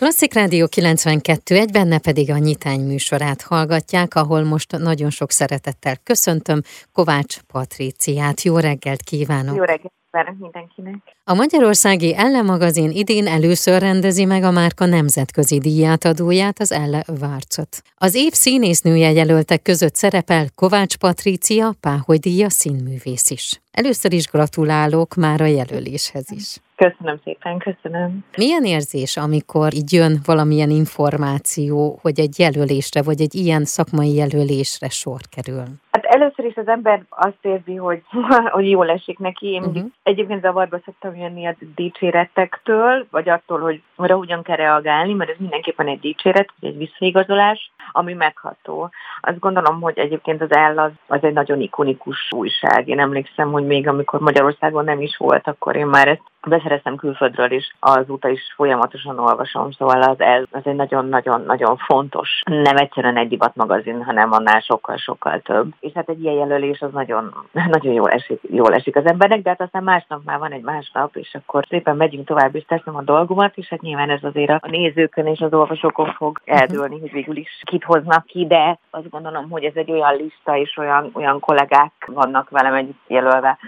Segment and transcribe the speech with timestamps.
[0.00, 5.96] Klasszik Rádió 92 egy benne pedig a nyitány műsorát hallgatják, ahol most nagyon sok szeretettel
[5.96, 8.42] köszöntöm Kovács Patriciát.
[8.42, 9.56] Jó reggelt kívánok!
[9.56, 9.92] Jó reggelt!
[10.10, 10.94] kívánok mindenkinek!
[11.24, 17.82] A Magyarországi Elle magazin idén először rendezi meg a márka nemzetközi díjátadóját, az Elle Várcot.
[17.94, 23.60] Az év színésznője jelöltek között szerepel Kovács Patrícia, Páholy díja színművész is.
[23.70, 26.56] Először is gratulálok már a jelöléshez is.
[26.86, 28.24] Köszönöm szépen, köszönöm.
[28.36, 34.88] Milyen érzés, amikor így jön valamilyen információ, hogy egy jelölésre, vagy egy ilyen szakmai jelölésre
[34.88, 35.64] sor kerül?
[35.90, 38.02] Hát először is az ember azt érzi, hogy,
[38.56, 39.46] hogy jól esik neki.
[39.46, 39.84] Én uh-huh.
[40.02, 45.36] egyébként zavarba szoktam jönni a dicséretektől, vagy attól, hogy arra hogyan kell reagálni, mert ez
[45.38, 48.90] mindenképpen egy dicséret, vagy egy visszaigazolás, ami megható.
[49.20, 52.88] Azt gondolom, hogy egyébként az Ell az, az egy nagyon ikonikus újság.
[52.88, 57.50] Én emlékszem, hogy még amikor Magyarországon nem is volt, akkor én már ezt beszereztem külföldről
[57.50, 63.28] is, azóta is folyamatosan olvasom, szóval az, ez, az egy nagyon-nagyon-nagyon fontos, nem egyszerűen egy
[63.28, 65.72] divat magazin, hanem annál sokkal-sokkal több.
[65.80, 67.34] És hát egy ilyen jelölés az nagyon,
[67.70, 71.16] nagyon jól, esik, jól esik az embernek, de hát aztán másnap már van egy másnap,
[71.16, 74.68] és akkor szépen megyünk tovább, és teszem a dolgomat, és hát nyilván ez azért a
[74.68, 79.50] nézőkön és az olvasókon fog eldőlni, hogy végül is kit hoznak ki, de azt gondolom,
[79.50, 83.58] hogy ez egy olyan lista, és olyan, olyan kollégák vannak velem együtt jelölve,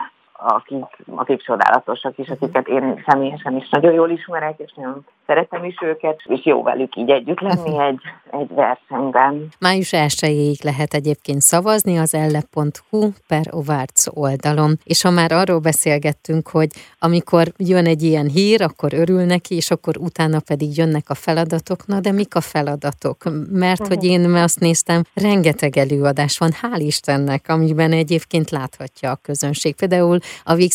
[0.44, 5.76] akik, akik csodálatosak, és akiket én személyesen is nagyon jól ismerek, és nagyon szeretem is
[5.82, 8.00] őket, és jó velük így együtt lenni egy,
[8.33, 9.48] egy versenyben.
[9.58, 16.48] Május 1 lehet egyébként szavazni az elle.hu per Ovárc oldalon, és ha már arról beszélgettünk,
[16.48, 21.14] hogy amikor jön egy ilyen hír, akkor örül neki, és akkor utána pedig jönnek a
[21.14, 23.24] feladatok, na de mik a feladatok?
[23.50, 29.74] Mert hogy én azt néztem, rengeteg előadás van, hál' Istennek, amiben egyébként láthatja a közönség.
[29.74, 30.70] Például a Víg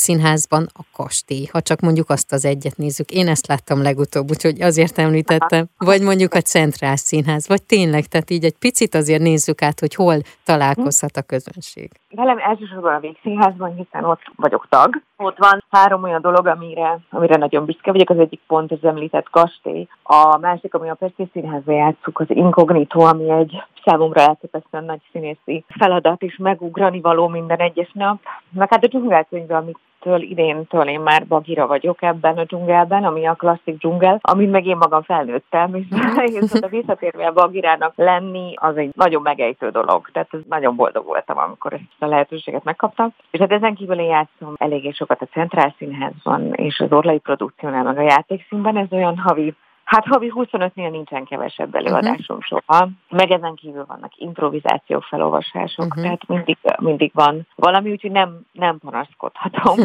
[0.47, 3.11] a kastély, ha csak mondjuk azt az egyet nézzük.
[3.11, 5.67] Én ezt láttam legutóbb, úgyhogy azért említettem.
[5.77, 9.95] Vagy mondjuk a Centrál Színház, vagy tényleg, tehát így egy picit azért nézzük át, hogy
[9.95, 11.89] hol találkozhat a közönség.
[12.09, 15.02] Velem elsősorban a Víg Színházban, hiszen ott vagyok tag.
[15.17, 18.09] Ott van három olyan dolog, amire, amire nagyon büszke vagyok.
[18.09, 19.87] Az egyik pont az említett kastély.
[20.03, 25.63] A másik, ami a Pesti Színházban játszuk, az Incognito, ami egy számomra elképesztően nagy színészi
[25.67, 28.19] feladat, és megugrani való minden egyes nap.
[28.49, 33.25] Meg hát a dzsungelkönyve, amit től idéntől én már bagira vagyok ebben a dzsungelben, ami
[33.25, 35.85] a klasszik dzsungel, amit meg én magam felnőttem, és,
[36.41, 40.09] és a visszatérve a bagirának lenni, az egy nagyon megejtő dolog.
[40.11, 43.13] Tehát ez nagyon boldog voltam, amikor ezt a lehetőséget megkaptam.
[43.31, 47.83] És hát ezen kívül én játszom eléggé sokat a Centrál Színházban, és az Orlai produkciónál,
[47.83, 49.55] meg a játékszínben, ez olyan havi
[49.87, 52.61] Hát havi 25-nél nincsen kevesebb előadásom uh-huh.
[52.65, 52.89] soha.
[53.09, 56.03] Meg ezen kívül vannak improvizáció felolvasások, uh-huh.
[56.03, 59.75] tehát mindig, mindig van valami, úgyhogy nem, nem panaszkodhatom.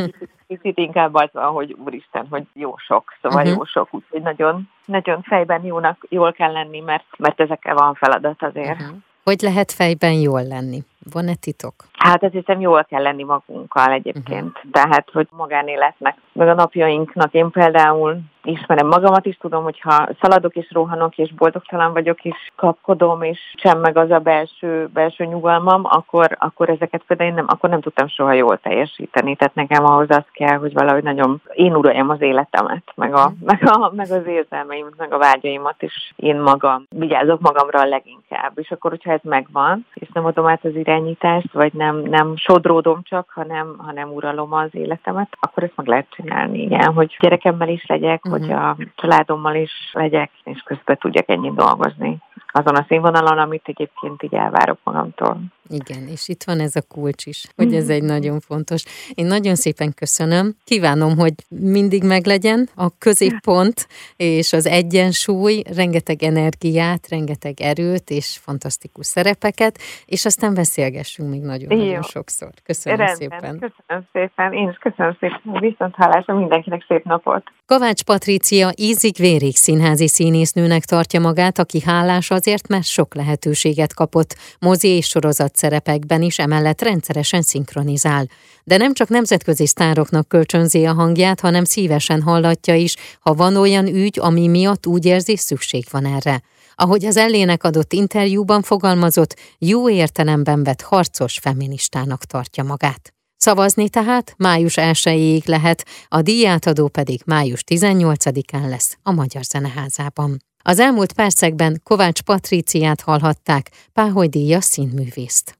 [0.48, 3.56] Kicsit inkább az van, hogy úristen, hogy jó sok, szóval uh-huh.
[3.56, 8.42] jó sok, úgyhogy nagyon, nagyon fejben jónak, jól kell lenni, mert, mert ezekkel van feladat
[8.42, 8.80] azért.
[8.80, 8.96] Uh-huh.
[9.24, 10.82] Hogy lehet fejben jól lenni?
[11.12, 11.74] Van-e titok?
[12.02, 14.56] Hát azt hiszem jól kell lenni magunkkal egyébként.
[14.56, 14.70] Uh-huh.
[14.72, 20.70] Tehát, hogy magánéletnek, meg a napjainknak én például ismerem magamat is, tudom, hogyha szaladok és
[20.72, 26.36] rohanok, és boldogtalan vagyok, és kapkodom, és sem meg az a belső, belső nyugalmam, akkor,
[26.38, 29.36] akkor ezeket például én nem, akkor nem tudtam soha jól teljesíteni.
[29.36, 33.62] Tehát nekem ahhoz az kell, hogy valahogy nagyon én uraljam az életemet, meg, a, meg,
[33.64, 38.52] a, meg az érzelmeimet, meg a vágyaimat, és én magam vigyázok magamra a leginkább.
[38.54, 43.02] És akkor, hogyha ez megvan, és nem adom át az irányítást, vagy nem, nem sodródom
[43.02, 47.86] csak, hanem, hanem uralom az életemet, akkor ezt meg lehet csinálni, igen, hogy gyerekemmel is
[47.86, 48.40] legyek, uh-huh.
[48.40, 52.18] hogy a családommal is legyek, és közben tudjak ennyit dolgozni
[52.52, 55.36] azon a színvonalon, amit egyébként így elvárok magamtól.
[55.72, 58.84] Igen, és itt van ez a kulcs is, hogy ez egy nagyon fontos.
[59.14, 60.54] Én nagyon szépen köszönöm.
[60.64, 69.06] Kívánom, hogy mindig meglegyen a középpont és az egyensúly, rengeteg energiát, rengeteg erőt és fantasztikus
[69.06, 72.50] szerepeket, és aztán beszélgessünk még nagyon-nagyon sokszor.
[72.64, 73.58] Köszönöm Rendben, szépen.
[73.58, 74.52] Köszönöm szépen.
[74.52, 75.60] Én is köszönöm szépen.
[75.60, 77.42] Viszont hálásra mindenkinek szép napot.
[77.66, 84.88] Kovács Patrícia ízig-vérig színházi színésznőnek tartja magát, aki hálás azért, mert sok lehetőséget kapott mozi
[84.88, 88.26] és sorozat szerepekben is, emellett rendszeresen szinkronizál.
[88.64, 93.86] De nem csak nemzetközi sztároknak kölcsönzi a hangját, hanem szívesen hallatja is, ha van olyan
[93.86, 96.42] ügy, ami miatt úgy érzi, szükség van erre.
[96.74, 103.14] Ahogy az ellének adott interjúban fogalmazott, jó értelemben vett harcos feministának tartja magát.
[103.36, 110.36] Szavazni tehát május 1 lehet, a díjátadó pedig május 18-án lesz a Magyar Zeneházában.
[110.62, 115.58] Az elmúlt percekben Kovács Patriciát hallhatták, Páholy díjas színművészt.